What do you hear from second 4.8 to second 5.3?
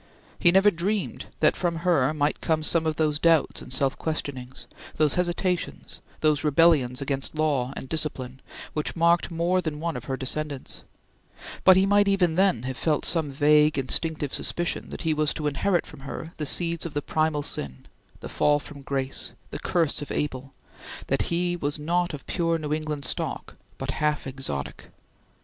those